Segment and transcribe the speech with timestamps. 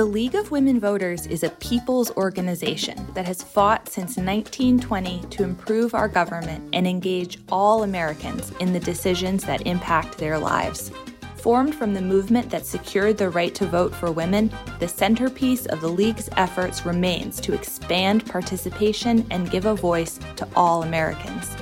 [0.00, 5.42] The League of Women Voters is a people's organization that has fought since 1920 to
[5.42, 10.90] improve our government and engage all Americans in the decisions that impact their lives.
[11.36, 15.82] Formed from the movement that secured the right to vote for women, the centerpiece of
[15.82, 21.54] the League's efforts remains to expand participation and give a voice to all Americans.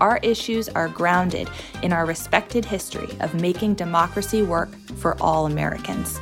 [0.00, 1.50] Our issues are grounded
[1.82, 6.18] in our respected history of making democracy work for all Americans.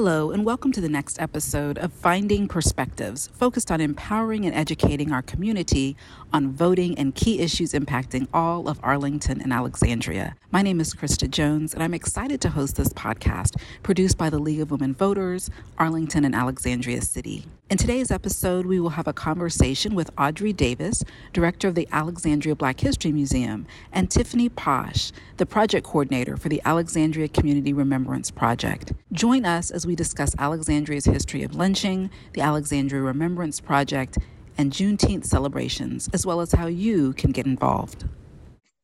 [0.00, 5.10] Hello, and welcome to the next episode of Finding Perspectives, focused on empowering and educating
[5.10, 5.96] our community
[6.32, 10.36] on voting and key issues impacting all of Arlington and Alexandria.
[10.52, 14.38] My name is Krista Jones, and I'm excited to host this podcast produced by the
[14.38, 17.46] League of Women Voters, Arlington and Alexandria City.
[17.70, 22.54] In today's episode, we will have a conversation with Audrey Davis, director of the Alexandria
[22.54, 28.94] Black History Museum, and Tiffany Pache, the project coordinator for the Alexandria Community Remembrance Project.
[29.12, 34.18] Join us as we discuss Alexandria's history of lynching, the Alexandria Remembrance Project,
[34.58, 38.04] and Juneteenth celebrations, as well as how you can get involved.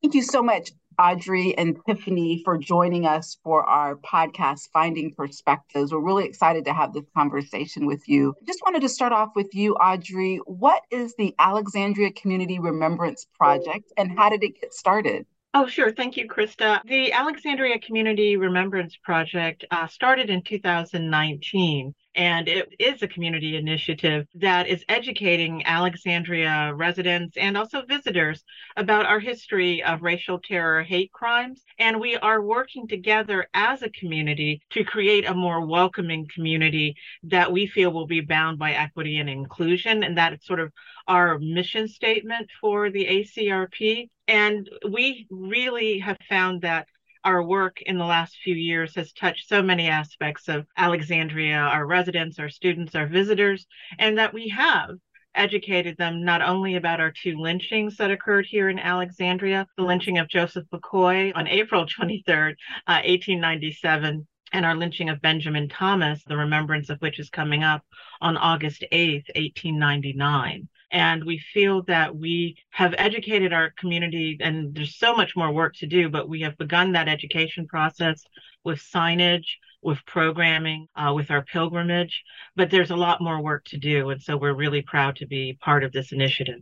[0.03, 0.73] Thank you so much.
[0.99, 5.93] Audrey and Tiffany for joining us for our podcast, Finding Perspectives.
[5.93, 8.35] We're really excited to have this conversation with you.
[8.47, 10.37] Just wanted to start off with you, Audrey.
[10.47, 15.27] What is the Alexandria Community Remembrance Project and how did it get started?
[15.57, 15.93] Oh, sure.
[15.93, 16.81] Thank you, Krista.
[16.85, 21.95] The Alexandria Community Remembrance Project uh, started in 2019.
[22.15, 28.45] And it is a community initiative that is educating Alexandria residents and also visitors
[28.77, 31.63] about our history of racial terror, hate crimes.
[31.79, 37.51] And we are working together as a community to create a more welcoming community that
[37.51, 40.05] we feel will be bound by equity and inclusion.
[40.05, 40.73] And that is sort of
[41.09, 44.09] our mission statement for the ACRP.
[44.29, 46.87] And we really have found that
[47.25, 51.87] our work in the last few years has touched so many aspects of Alexandria, our
[51.87, 53.67] residents, our students, our visitors,
[53.99, 54.91] and that we have
[55.35, 60.19] educated them not only about our two lynchings that occurred here in Alexandria, the lynching
[60.19, 62.53] of Joseph McCoy on April 23rd,
[62.87, 67.83] uh, 1897, and our lynching of Benjamin Thomas, the remembrance of which is coming up
[68.21, 70.69] on August 8th, 1899.
[70.91, 75.75] And we feel that we have educated our community, and there's so much more work
[75.77, 78.23] to do, but we have begun that education process
[78.65, 79.47] with signage,
[79.83, 82.23] with programming, uh, with our pilgrimage.
[82.57, 84.11] But there's a lot more work to do.
[84.11, 86.61] And so we're really proud to be part of this initiative.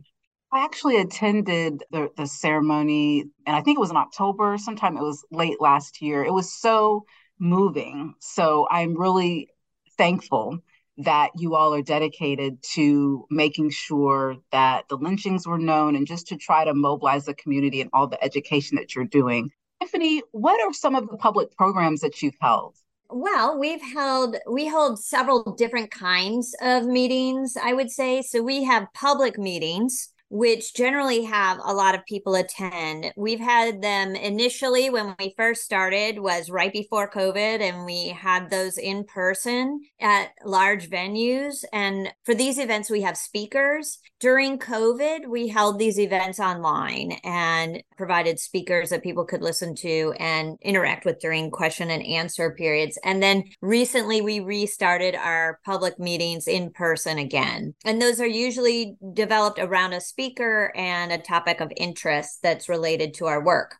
[0.51, 5.01] I actually attended the, the ceremony, and I think it was in October, sometime it
[5.01, 6.23] was late last year.
[6.23, 7.05] It was so
[7.39, 8.13] moving.
[8.19, 9.49] So I'm really
[9.97, 10.59] thankful
[10.97, 16.27] that you all are dedicated to making sure that the lynchings were known and just
[16.27, 19.49] to try to mobilize the community and all the education that you're doing.
[19.81, 22.77] Tiffany, what are some of the public programs that you've held?
[23.09, 28.21] Well, we've held we hold several different kinds of meetings, I would say.
[28.21, 33.13] So we have public meetings which generally have a lot of people attend.
[33.15, 38.49] We've had them initially when we first started was right before COVID and we had
[38.49, 43.99] those in person at large venues and for these events we have speakers.
[44.19, 50.15] During COVID, we held these events online and provided speakers that people could listen to
[50.17, 52.97] and interact with during question and answer periods.
[53.03, 57.75] And then recently we restarted our public meetings in person again.
[57.85, 62.69] And those are usually developed around a speaker speaker and a topic of interest that's
[62.69, 63.75] related to our work.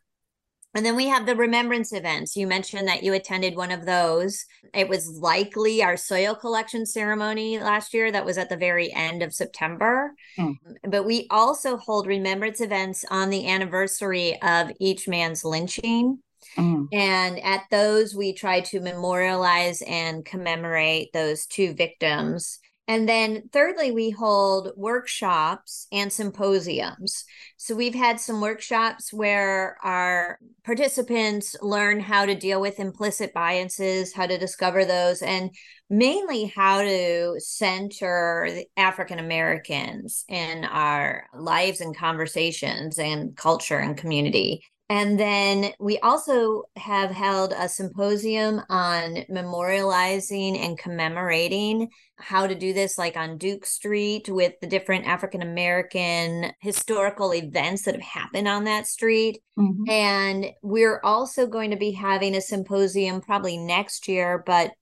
[0.74, 2.36] And then we have the remembrance events.
[2.36, 4.44] You mentioned that you attended one of those.
[4.74, 9.22] It was likely our soil collection ceremony last year that was at the very end
[9.22, 10.12] of September.
[10.36, 10.56] Mm.
[10.88, 16.18] But we also hold remembrance events on the anniversary of each man's lynching.
[16.58, 16.88] Mm.
[16.92, 23.92] And at those, we try to memorialize and commemorate those two victims and then, thirdly,
[23.92, 27.24] we hold workshops and symposiums.
[27.56, 34.12] So, we've had some workshops where our participants learn how to deal with implicit biases,
[34.12, 35.50] how to discover those, and
[35.88, 44.62] mainly how to center African Americans in our lives and conversations and culture and community.
[44.90, 52.74] And then we also have held a symposium on memorializing and commemorating how to do
[52.74, 58.46] this, like on Duke Street with the different African American historical events that have happened
[58.46, 59.40] on that street.
[59.58, 59.88] Mm-hmm.
[59.88, 64.72] And we're also going to be having a symposium probably next year, but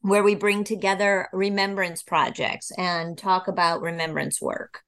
[0.00, 4.82] where we bring together remembrance projects and talk about remembrance work.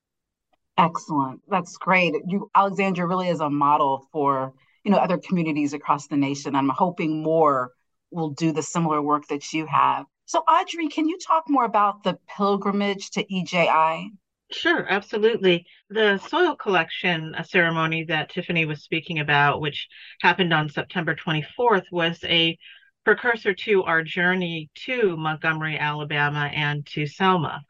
[0.81, 1.43] Excellent.
[1.49, 2.15] That's great.
[2.27, 4.55] You Alexandria really is a model for,
[4.85, 6.57] you know, other communities across the nation.
[6.57, 7.73] I'm hoping more
[8.11, 10.07] will do the similar work that you have.
[10.25, 14.11] So Audrey, can you talk more about the pilgrimage to EJI?
[14.53, 15.65] Sure, absolutely.
[15.91, 19.87] The soil collection uh, ceremony that Tiffany was speaking about, which
[20.23, 22.59] happened on September 24th, was a
[23.05, 27.61] precursor to our journey to Montgomery, Alabama, and to Selma.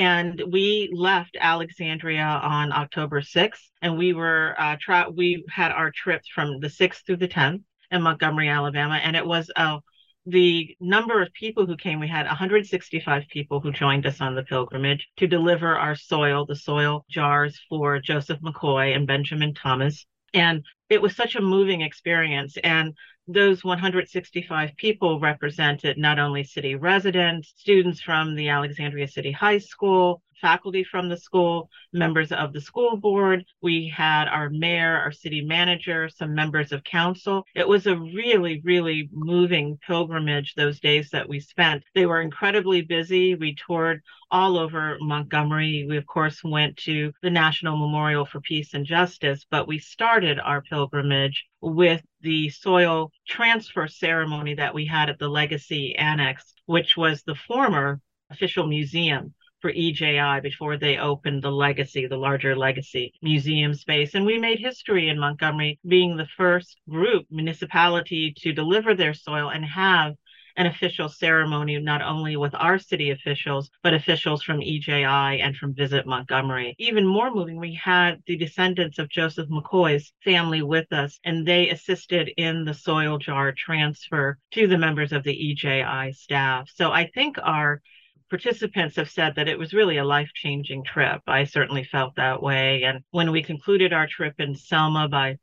[0.00, 5.90] And we left Alexandria on October 6th, and we were uh, tra- we had our
[5.90, 9.80] trips from the 6th through the 10th in Montgomery, Alabama, and it was a
[10.24, 14.42] the number of people who came, we had 165 people who joined us on the
[14.42, 20.06] pilgrimage to deliver our soil, the soil jars for Joseph McCoy and Benjamin Thomas.
[20.32, 22.56] And it was such a moving experience.
[22.62, 22.94] And
[23.32, 30.22] those 165 people represented not only city residents, students from the Alexandria City High School,
[30.40, 33.44] faculty from the school, members of the school board.
[33.62, 37.44] We had our mayor, our city manager, some members of council.
[37.54, 41.84] It was a really, really moving pilgrimage those days that we spent.
[41.94, 43.34] They were incredibly busy.
[43.34, 45.86] We toured all over Montgomery.
[45.88, 50.38] We, of course, went to the National Memorial for Peace and Justice, but we started
[50.38, 56.96] our pilgrimage with the soil transfer ceremony that we had at the Legacy Annex, which
[56.96, 58.00] was the former
[58.30, 64.14] official museum for EJI before they opened the legacy, the larger legacy museum space.
[64.14, 69.50] And we made history in Montgomery being the first group municipality to deliver their soil
[69.50, 70.14] and have
[70.56, 75.74] an official ceremony, not only with our city officials, but officials from EJI and from
[75.74, 76.74] Visit Montgomery.
[76.78, 81.70] Even more moving, we had the descendants of Joseph McCoy's family with us, and they
[81.70, 86.68] assisted in the soil jar transfer to the members of the EJI staff.
[86.74, 87.80] So I think our
[88.30, 91.20] participants have said that it was really a life changing trip.
[91.26, 92.84] I certainly felt that way.
[92.84, 95.38] And when we concluded our trip in Selma by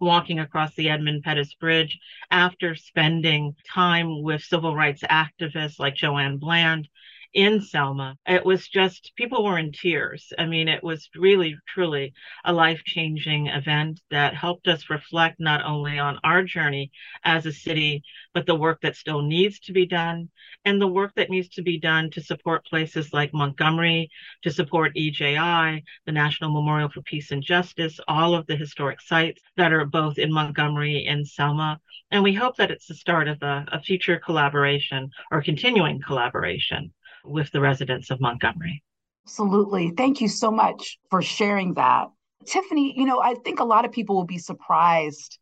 [0.00, 1.98] walking across the Edmund Pettus Bridge
[2.30, 6.88] after spending time with civil rights activists like Joanne Bland
[7.34, 8.16] in Selma.
[8.26, 10.32] It was just, people were in tears.
[10.38, 12.12] I mean, it was really, truly
[12.44, 16.90] a life changing event that helped us reflect not only on our journey
[17.24, 18.02] as a city,
[18.34, 20.28] but the work that still needs to be done
[20.64, 24.10] and the work that needs to be done to support places like Montgomery,
[24.42, 29.42] to support EJI, the National Memorial for Peace and Justice, all of the historic sites
[29.56, 31.80] that are both in Montgomery and Selma.
[32.10, 36.92] And we hope that it's the start of a, a future collaboration or continuing collaboration
[37.24, 38.82] with the residents of Montgomery.
[39.24, 39.92] Absolutely.
[39.96, 42.08] Thank you so much for sharing that.
[42.44, 45.38] Tiffany, you know, I think a lot of people will be surprised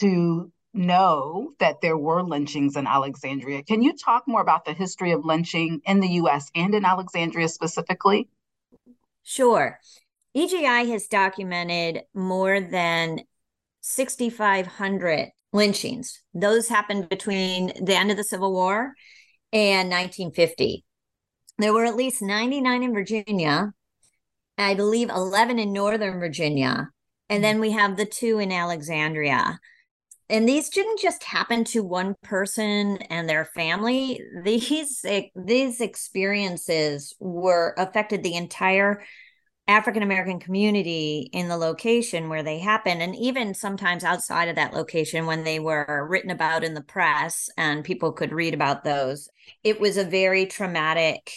[0.00, 3.62] to know that there were lynchings in Alexandria.
[3.62, 7.48] Can you talk more about the history of lynching in the US and in Alexandria
[7.48, 8.28] specifically?
[9.22, 9.78] Sure.
[10.34, 13.20] EJI has documented more than
[13.82, 16.22] 6,500 lynchings.
[16.32, 18.94] Those happened between the end of the Civil War
[19.52, 20.84] and 1950.
[21.58, 23.72] There were at least 99 in Virginia,
[24.58, 26.90] I believe 11 in Northern Virginia,
[27.28, 27.42] and hmm.
[27.42, 29.58] then we have the two in Alexandria.
[30.28, 34.18] And these didn't just happen to one person and their family.
[34.44, 35.04] These
[35.36, 39.02] these experiences were affected the entire
[39.72, 44.74] African American community in the location where they happened, and even sometimes outside of that
[44.74, 49.28] location when they were written about in the press and people could read about those.
[49.64, 51.32] It was a very traumatic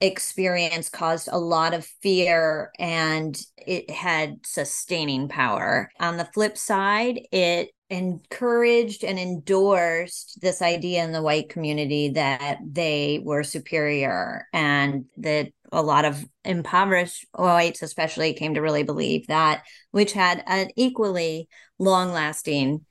[0.00, 5.90] experience, caused a lot of fear, and it had sustaining power.
[6.00, 12.58] On the flip side, it encouraged and endorsed this idea in the white community that
[12.62, 19.26] they were superior and that a lot of impoverished whites especially came to really believe
[19.26, 21.48] that which had an equally
[21.78, 22.84] long lasting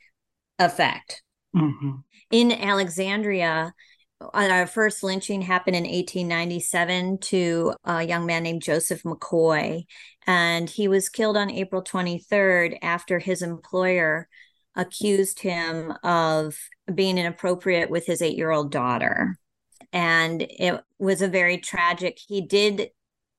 [0.60, 1.24] effect
[1.56, 1.92] mm-hmm.
[2.32, 3.74] in alexandria
[4.34, 9.86] our first lynching happened in 1897 to a young man named Joseph McCoy.
[10.26, 14.28] And he was killed on April 23rd after his employer
[14.76, 16.58] accused him of
[16.94, 19.38] being inappropriate with his eight year old daughter.
[19.98, 22.92] And it was a very tragic, he did,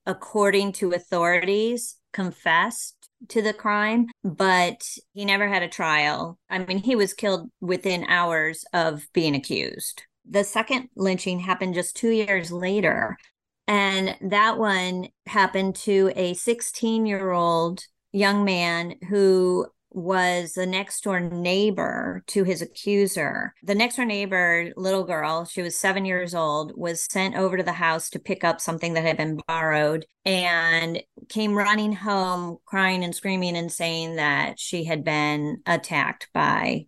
[0.06, 6.36] according to authorities, confessed to the crime, but he never had a trial.
[6.50, 10.02] I mean, he was killed within hours of being accused.
[10.28, 13.16] The second lynching happened just two years later.
[13.68, 21.02] And that one happened to a 16 year old young man who was the next
[21.02, 23.54] door neighbor to his accuser.
[23.62, 27.62] The next door neighbor, little girl, she was seven years old, was sent over to
[27.62, 33.02] the house to pick up something that had been borrowed and came running home crying
[33.02, 36.86] and screaming and saying that she had been attacked by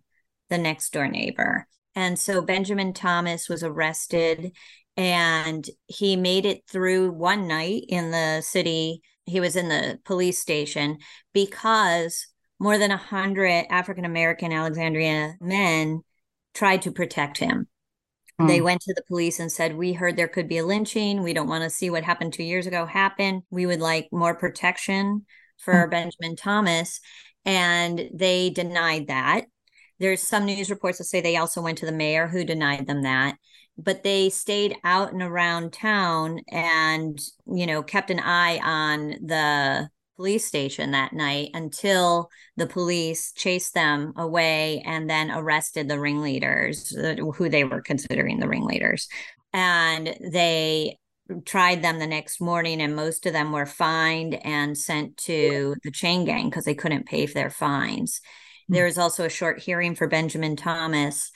[0.49, 1.67] the next door neighbor.
[1.95, 4.51] And so Benjamin Thomas was arrested
[4.95, 9.01] and he made it through one night in the city.
[9.25, 10.99] He was in the police station
[11.33, 12.27] because
[12.61, 16.01] more than a hundred African American Alexandria men
[16.53, 17.67] tried to protect him.
[18.39, 18.47] Mm.
[18.47, 21.23] They went to the police and said, We heard there could be a lynching.
[21.23, 23.41] We don't want to see what happened two years ago happen.
[23.49, 25.25] We would like more protection
[25.57, 25.89] for mm.
[25.89, 26.99] Benjamin Thomas.
[27.45, 29.45] And they denied that.
[29.99, 33.01] There's some news reports that say they also went to the mayor who denied them
[33.01, 33.37] that
[33.77, 39.89] but they stayed out and around town and you know kept an eye on the
[40.21, 46.89] police station that night until the police chased them away and then arrested the ringleaders
[46.91, 49.07] who they were considering the ringleaders
[49.51, 50.95] and they
[51.43, 55.89] tried them the next morning and most of them were fined and sent to the
[55.89, 58.75] chain gang because they couldn't pay for their fines mm-hmm.
[58.75, 61.31] there was also a short hearing for benjamin thomas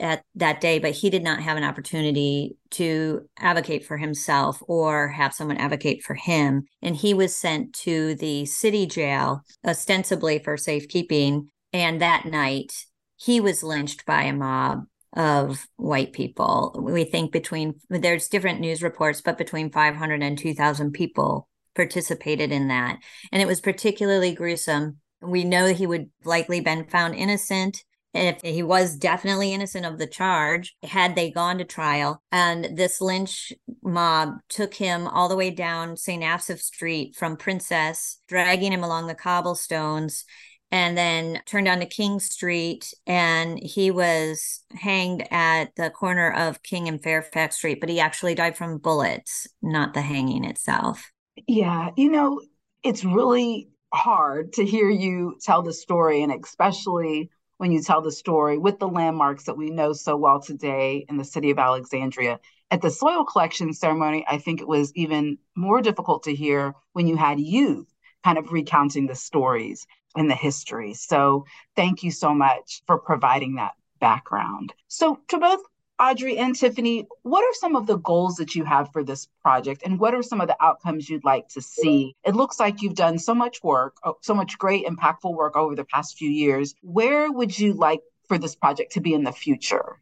[0.00, 5.08] at that day, but he did not have an opportunity to advocate for himself or
[5.08, 6.64] have someone advocate for him.
[6.82, 11.50] And he was sent to the city jail, ostensibly for safekeeping.
[11.72, 12.72] And that night,
[13.16, 16.78] he was lynched by a mob of white people.
[16.82, 22.68] We think between, there's different news reports, but between 500 and 2,000 people participated in
[22.68, 22.98] that.
[23.32, 24.98] And it was particularly gruesome.
[25.20, 27.84] We know he would likely been found innocent
[28.18, 33.00] if he was definitely innocent of the charge had they gone to trial and this
[33.00, 38.84] lynch mob took him all the way down st asaph street from princess dragging him
[38.84, 40.24] along the cobblestones
[40.70, 46.88] and then turned onto king street and he was hanged at the corner of king
[46.88, 51.10] and fairfax street but he actually died from bullets not the hanging itself.
[51.46, 52.40] Yeah you know
[52.82, 58.10] it's really hard to hear you tell the story and especially when you tell the
[58.10, 62.40] story with the landmarks that we know so well today in the city of Alexandria.
[62.70, 67.06] At the soil collection ceremony, I think it was even more difficult to hear when
[67.06, 67.92] you had youth
[68.24, 69.86] kind of recounting the stories
[70.16, 70.94] and the history.
[70.94, 71.44] So
[71.76, 74.72] thank you so much for providing that background.
[74.88, 75.60] So, to both
[76.00, 79.82] Audrey and Tiffany, what are some of the goals that you have for this project
[79.84, 82.14] and what are some of the outcomes you'd like to see?
[82.24, 85.74] It looks like you've done so much work, oh, so much great, impactful work over
[85.74, 86.74] the past few years.
[86.82, 89.98] Where would you like for this project to be in the future?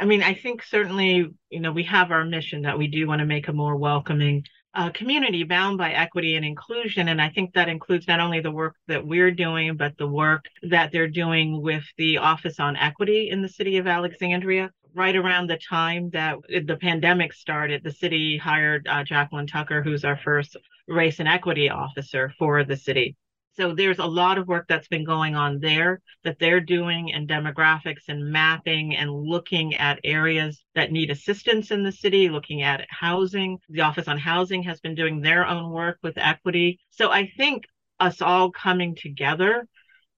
[0.00, 3.20] I mean, I think certainly, you know, we have our mission that we do want
[3.20, 4.44] to make a more welcoming
[4.74, 7.08] uh, community bound by equity and inclusion.
[7.08, 10.46] And I think that includes not only the work that we're doing, but the work
[10.62, 15.48] that they're doing with the Office on Equity in the city of Alexandria right around
[15.48, 20.56] the time that the pandemic started, the city hired uh, Jacqueline Tucker, who's our first
[20.88, 23.16] race and equity officer for the city.
[23.56, 27.28] So there's a lot of work that's been going on there that they're doing and
[27.28, 32.86] demographics and mapping and looking at areas that need assistance in the city, looking at
[32.88, 33.58] housing.
[33.68, 36.78] The Office on Housing has been doing their own work with equity.
[36.90, 37.64] So I think
[37.98, 39.66] us all coming together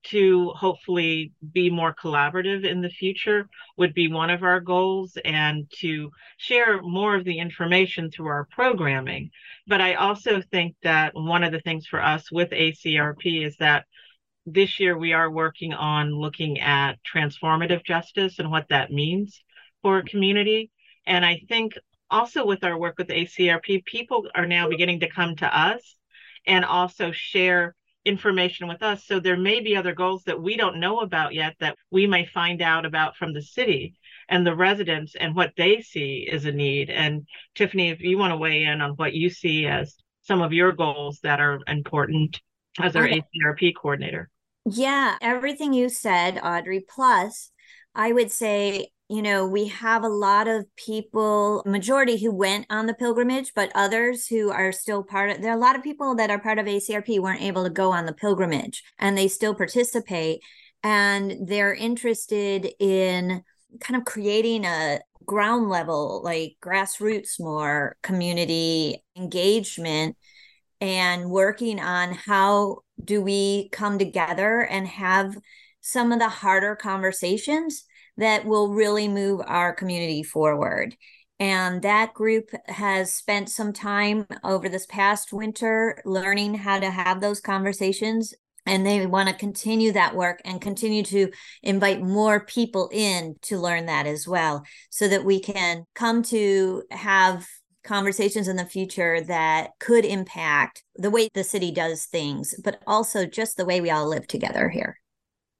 [0.05, 5.71] to hopefully be more collaborative in the future would be one of our goals and
[5.81, 9.31] to share more of the information through our programming.
[9.67, 13.87] But I also think that one of the things for us with ACRP is that
[14.47, 19.43] this year we are working on looking at transformative justice and what that means
[19.83, 20.71] for a community.
[21.07, 21.75] And I think
[22.11, 25.97] also with our work with ACRP, people are now beginning to come to us
[26.47, 29.05] and also share information with us.
[29.07, 32.27] So there may be other goals that we don't know about yet that we may
[32.27, 33.95] find out about from the city
[34.29, 36.91] and the residents and what they see as a need.
[36.91, 40.53] And Tiffany, if you want to weigh in on what you see as some of
[40.53, 42.41] your goals that are important
[42.81, 43.23] as our okay.
[43.37, 44.29] ACRP coordinator.
[44.65, 46.85] Yeah, everything you said, Audrey.
[46.89, 47.51] Plus,
[47.95, 52.87] I would say you know, we have a lot of people, majority who went on
[52.87, 56.15] the pilgrimage, but others who are still part of, there are a lot of people
[56.15, 59.55] that are part of ACRP weren't able to go on the pilgrimage and they still
[59.55, 60.41] participate.
[60.83, 63.43] And they're interested in
[63.81, 70.17] kind of creating a ground level, like grassroots more community engagement
[70.81, 75.37] and working on how do we come together and have
[75.83, 77.85] some of the harder conversations
[78.23, 80.97] that will really move our community forward.
[81.41, 87.21] And that group has spent some time over this past winter learning how to have
[87.21, 88.33] those conversations
[88.65, 91.31] and they want to continue that work and continue to
[91.65, 96.85] invite more people in to learn that as well so that we can come to
[96.93, 97.45] have
[97.83, 103.27] conversations in the future that could impact the way the city does things but also
[103.27, 105.01] just the way we all live together here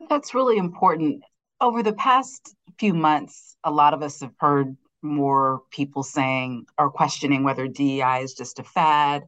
[0.09, 1.25] that's really important
[1.63, 6.91] over the past few months a lot of us have heard more people saying or
[6.91, 9.23] questioning whether DEI is just a fad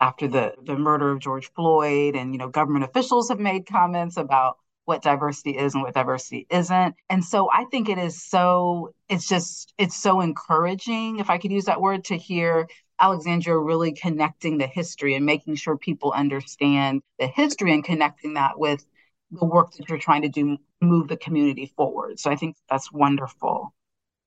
[0.00, 4.16] after the the murder of George Floyd and you know government officials have made comments
[4.16, 6.94] about what diversity is and what diversity isn't.
[7.08, 11.52] And so I think it is so it's just it's so encouraging if I could
[11.52, 12.68] use that word to hear
[13.00, 18.58] Alexandria really connecting the history and making sure people understand the history and connecting that
[18.58, 18.84] with
[19.38, 22.18] the work that you're trying to do move the community forward.
[22.18, 23.74] So I think that's wonderful.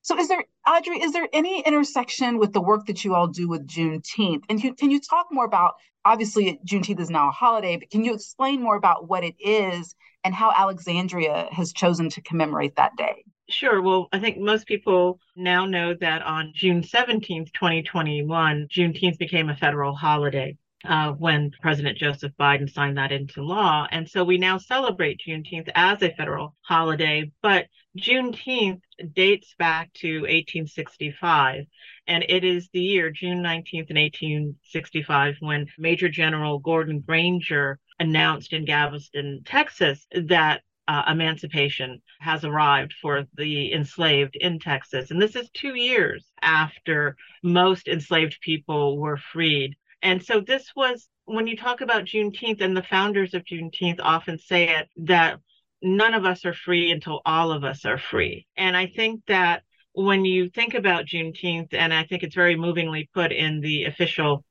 [0.02, 3.48] So, is there, Audrey, is there any intersection with the work that you all do
[3.48, 4.44] with Juneteenth?
[4.48, 5.74] And can, can you talk more about,
[6.04, 9.94] obviously, Juneteenth is now a holiday, but can you explain more about what it is
[10.24, 13.24] and how Alexandria has chosen to commemorate that day?
[13.50, 13.82] Sure.
[13.82, 19.56] Well, I think most people now know that on June 17th, 2021, Juneteenth became a
[19.56, 23.86] federal holiday uh, when President Joseph Biden signed that into law.
[23.90, 27.66] And so we now celebrate Juneteenth as a federal holiday, but
[27.96, 28.82] Juneteenth
[29.12, 31.64] dates back to 1865.
[32.06, 38.52] And it is the year, June 19th, in 1865, when Major General Gordon Granger announced
[38.52, 45.10] in Galveston, Texas, that uh, emancipation has arrived for the enslaved in Texas.
[45.10, 51.08] And this is two years after most enslaved people were freed and so this was
[51.24, 55.40] when you talk about Juneteenth, and the founders of Juneteenth often say it that
[55.82, 58.46] none of us are free until all of us are free.
[58.56, 59.62] And I think that
[59.92, 64.44] when you think about Juneteenth, and I think it's very movingly put in the official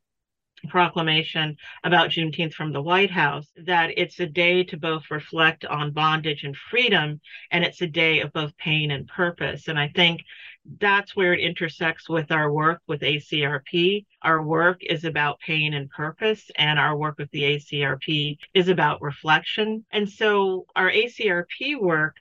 [0.69, 5.91] proclamation about Juneteenth from the White House that it's a day to both reflect on
[5.91, 9.67] bondage and freedom, and it's a day of both pain and purpose.
[9.67, 10.21] And I think
[10.79, 14.05] that's where it intersects with our work with ACRP.
[14.21, 19.01] Our work is about pain and purpose, and our work with the ACRP is about
[19.01, 19.85] reflection.
[19.91, 22.15] And so our ACRP work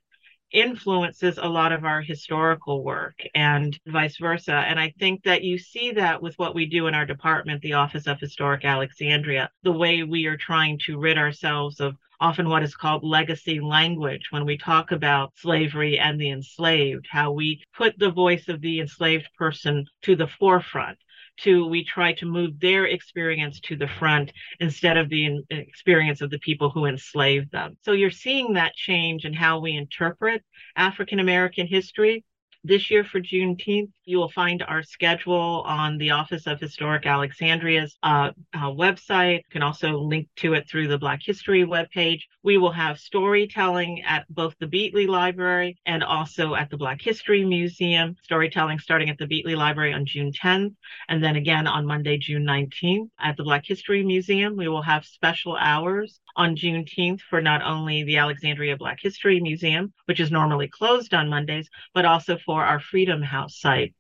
[0.52, 4.54] influences a lot of our historical work and vice versa.
[4.54, 7.74] And I think that you see that with what we do in our department, the
[7.74, 12.62] Office of Historic Alexandria, the way we are trying to rid ourselves of often what
[12.62, 17.98] is called legacy language when we talk about slavery and the enslaved, how we put
[17.98, 20.98] the voice of the enslaved person to the forefront.
[21.40, 26.30] To we try to move their experience to the front instead of the experience of
[26.30, 27.76] the people who enslaved them.
[27.82, 30.42] So you're seeing that change in how we interpret
[30.76, 32.24] African American history
[32.66, 33.90] this year for Juneteenth.
[34.04, 39.38] You will find our schedule on the Office of Historic Alexandria's uh, uh, website.
[39.38, 42.20] You can also link to it through the Black History webpage.
[42.42, 47.44] We will have storytelling at both the Beatley Library and also at the Black History
[47.44, 48.16] Museum.
[48.22, 50.74] Storytelling starting at the Beatley Library on June 10th,
[51.08, 54.56] and then again on Monday, June 19th at the Black History Museum.
[54.56, 59.92] We will have special hours on Juneteenth for not only the Alexandria Black History Museum,
[60.04, 63.94] which is normally closed on Mondays, but also for our Freedom House site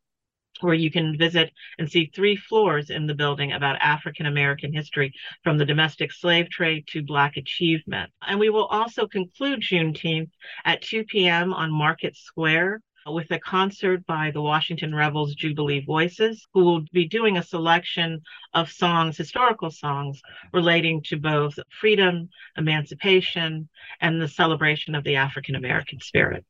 [0.60, 5.12] where you can visit and see three floors in the building about African American history
[5.42, 8.10] from the domestic slave trade to Black achievement.
[8.26, 10.30] And we will also conclude Juneteenth
[10.64, 11.52] at 2 p.m.
[11.52, 17.06] on Market Square with a concert by the Washington Revels Jubilee Voices, who will be
[17.06, 18.20] doing a selection
[18.52, 20.20] of songs, historical songs,
[20.52, 23.68] relating to both freedom, emancipation,
[24.00, 26.44] and the celebration of the African American spirit.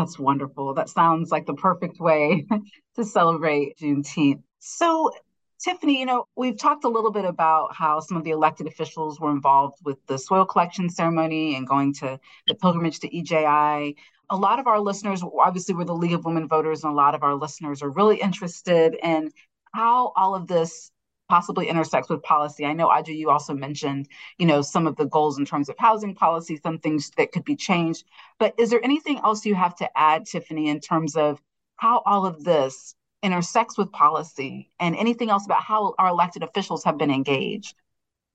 [0.00, 0.72] That's wonderful.
[0.72, 2.46] That sounds like the perfect way
[2.96, 4.42] to celebrate Juneteenth.
[4.58, 5.10] So,
[5.62, 9.20] Tiffany, you know, we've talked a little bit about how some of the elected officials
[9.20, 13.94] were involved with the soil collection ceremony and going to the pilgrimage to EJI.
[14.30, 17.14] A lot of our listeners, obviously, we're the League of Women Voters, and a lot
[17.14, 19.30] of our listeners are really interested in
[19.74, 20.90] how all of this
[21.30, 22.66] possibly intersects with policy.
[22.66, 25.76] I know, Audrey, you also mentioned, you know, some of the goals in terms of
[25.78, 28.04] housing policy, some things that could be changed.
[28.38, 31.40] But is there anything else you have to add, Tiffany, in terms of
[31.76, 36.84] how all of this intersects with policy and anything else about how our elected officials
[36.84, 37.74] have been engaged?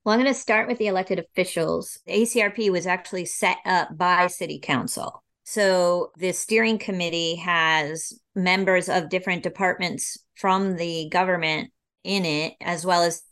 [0.04, 2.00] Well, I'm going to start with the elected officials.
[2.08, 5.24] ACRP was actually set up by City Council.
[5.44, 11.72] So the steering committee has members of different departments from the government
[12.06, 13.24] in it, as well as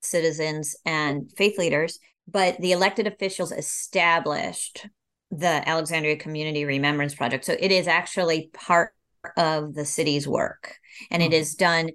[0.00, 1.98] citizens and faith leaders.
[2.26, 4.86] But the elected officials established
[5.30, 7.44] the Alexandria Community Remembrance Project.
[7.44, 8.92] So it is actually part
[9.36, 10.76] of the city's work
[11.10, 11.32] and mm-hmm.
[11.32, 11.90] it is done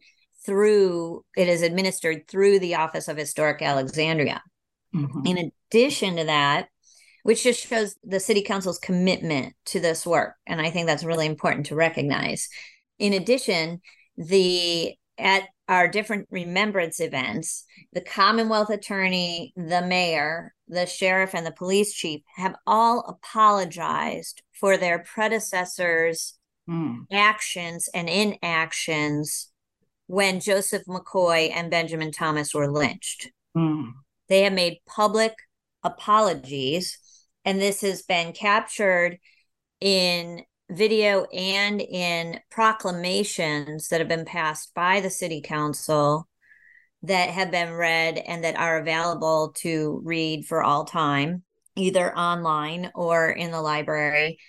[0.45, 4.41] through, it is administered through the Office of Historic Alexandria.
[4.93, 5.25] Mm-hmm.
[5.25, 6.67] In addition to that,
[7.23, 10.35] which just shows the city council's commitment to this work.
[10.45, 12.49] And I think that's really important to recognize.
[12.99, 13.81] In addition,
[14.17, 21.51] the at our different remembrance events, the Commonwealth Attorney, the mayor, the sheriff, and the
[21.51, 26.37] police chief have all apologized for their predecessors'
[26.69, 27.05] mm.
[27.11, 29.51] actions and inactions
[30.07, 33.31] when Joseph McCoy and Benjamin Thomas were lynched.
[33.55, 33.93] Mm.
[34.27, 35.33] They have made public
[35.83, 36.97] apologies,
[37.45, 39.17] and this has been captured
[39.79, 40.43] in
[40.75, 46.27] video and in proclamations that have been passed by the city council
[47.03, 51.43] that have been read and that are available to read for all time,
[51.75, 54.39] either online or in the library.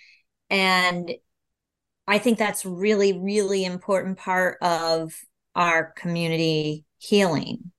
[0.49, 1.11] And
[2.07, 5.13] I think that's really, really important part of
[5.55, 7.71] our community healing.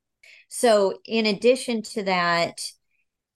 [0.48, 2.61] So, in addition to that,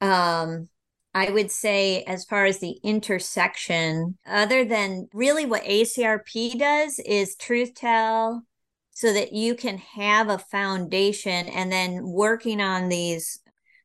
[0.01, 0.69] um,
[1.13, 7.35] I would say, as far as the intersection, other than really what ACRP does is
[7.35, 8.45] truth tell
[8.93, 13.41] so that you can have a foundation and then working on these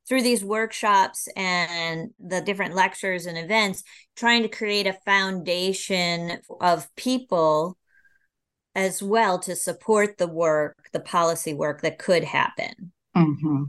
[0.08, 3.84] through these workshops and the different lectures and events,
[4.16, 7.76] trying to create a foundation of people
[8.76, 12.92] as well to support the work, the policy work that could happen.
[13.16, 13.64] Mm-hmm.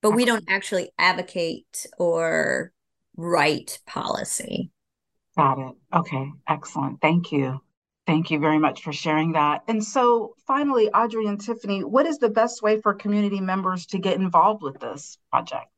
[0.00, 2.72] But we don't actually advocate or
[3.16, 4.70] write policy.
[5.36, 5.74] Got it.
[5.94, 7.00] Okay, excellent.
[7.00, 7.60] Thank you.
[8.06, 9.62] Thank you very much for sharing that.
[9.68, 13.98] And so, finally, Audrey and Tiffany, what is the best way for community members to
[13.98, 15.68] get involved with this project?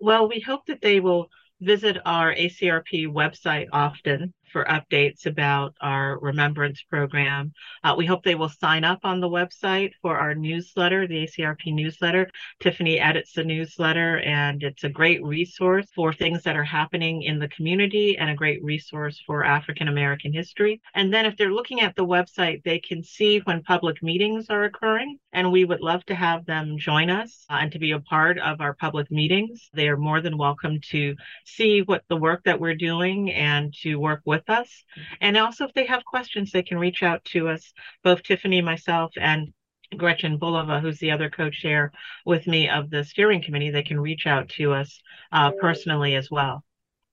[0.00, 1.28] Well, we hope that they will
[1.60, 7.52] visit our ACRP website often for updates about our remembrance program.
[7.84, 11.74] Uh, we hope they will sign up on the website for our newsletter, the ACRP
[11.74, 12.30] newsletter.
[12.60, 17.38] Tiffany edits the newsletter, and it's a great resource for things that are happening in
[17.38, 20.80] the community and a great resource for African American history.
[20.94, 24.64] And then if they're looking at the website, they can see when public meetings are
[24.64, 28.00] occurring, and we would love to have them join us uh, and to be a
[28.00, 29.68] part of our public meetings.
[29.72, 33.96] They are more than welcome to see what the work that we're doing and to
[33.96, 34.84] work with with us.
[35.20, 37.72] And also, if they have questions, they can reach out to us,
[38.04, 39.52] both Tiffany, myself, and
[39.96, 41.92] Gretchen Bulova, who's the other co-chair
[42.24, 45.00] with me of the steering committee, they can reach out to us
[45.32, 46.64] uh, personally as well.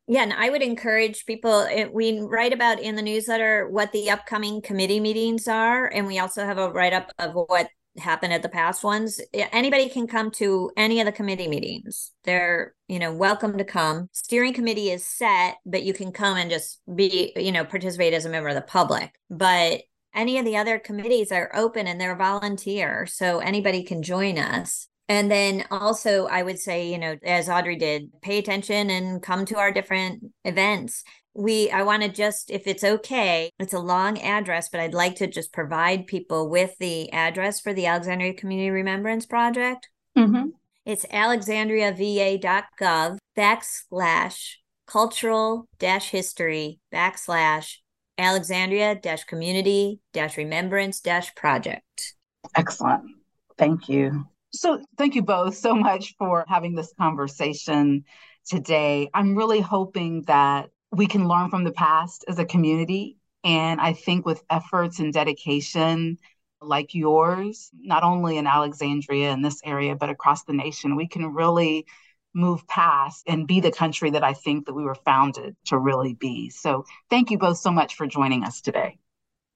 [0.08, 1.66] Yeah, and I would encourage people.
[1.94, 6.44] We write about in the newsletter what the upcoming committee meetings are, and we also
[6.44, 10.72] have a write up of what happen at the past ones anybody can come to
[10.76, 12.12] any of the committee meetings.
[12.24, 14.10] They're you know welcome to come.
[14.12, 18.26] Steering committee is set but you can come and just be you know participate as
[18.26, 19.14] a member of the public.
[19.30, 19.82] But
[20.14, 24.88] any of the other committees are open and they're volunteer so anybody can join us
[25.14, 29.46] and then also i would say you know as audrey did pay attention and come
[29.46, 31.04] to our different events.
[31.36, 35.16] We i want to just if it's okay it's a long address but i'd like
[35.18, 39.90] to just provide people with the address for the alexandria community remembrance project.
[40.18, 40.50] Mm-hmm.
[40.86, 47.78] it's alexandriava.gov backslash cultural dash history backslash
[48.20, 52.14] alexandria dash community dash remembrance dash project.
[52.56, 53.10] Excellent.
[53.58, 58.04] Thank you so thank you both so much for having this conversation
[58.46, 63.18] today i'm really hoping that we can learn from the past as a community.
[63.44, 66.18] And I think with efforts and dedication
[66.62, 71.34] like yours, not only in Alexandria in this area, but across the nation, we can
[71.34, 71.86] really
[72.34, 76.14] move past and be the country that I think that we were founded to really
[76.14, 76.50] be.
[76.50, 78.98] So thank you both so much for joining us today.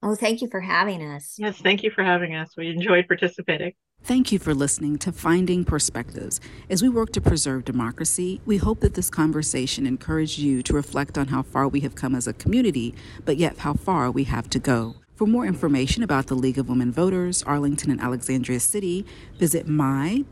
[0.04, 1.36] Oh, thank you for having us.
[1.40, 2.56] Yes, thank you for having us.
[2.58, 3.74] We enjoyed participating.
[4.04, 6.40] Thank you for listening to Finding Perspectives.
[6.70, 11.18] As we work to preserve democracy, we hope that this conversation encouraged you to reflect
[11.18, 14.50] on how far we have come as a community, but yet how far we have
[14.52, 14.96] to go.
[15.16, 19.06] For more information about the League of Women Voters, Arlington and Alexandria City,
[19.38, 20.26] visit my.lwv.org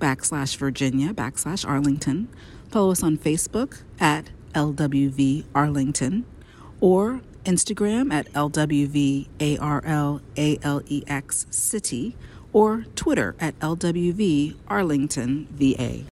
[0.00, 2.28] backslash Virginia backslash Arlington.
[2.70, 6.24] Follow us on Facebook at LWV Arlington
[6.80, 9.26] or Instagram at LWVARLALEX
[11.54, 12.16] City,
[12.52, 16.04] or Twitter at LWV Arlington VA.